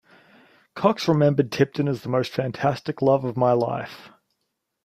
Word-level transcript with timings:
Cox 0.73 1.07
remembered 1.07 1.51
Tipton 1.51 1.87
as 1.87 2.01
the 2.01 2.09
most 2.09 2.31
fantastic 2.31 3.03
love 3.03 3.23
of 3.23 3.37
my 3.37 3.51
life. 3.51 4.09